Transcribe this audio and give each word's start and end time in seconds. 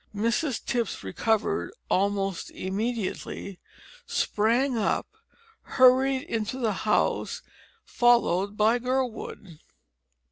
Mrs 0.15 0.65
Tipps 0.65 1.03
recovered 1.03 1.71
almost 1.87 2.49
immediately, 2.49 3.59
sprang 4.07 4.75
up, 4.75 5.05
and 5.13 5.73
hurried 5.75 6.23
into 6.23 6.57
the 6.57 6.73
house, 6.89 7.43
followed 7.85 8.57
by 8.57 8.79
Gurwood. 8.79 9.59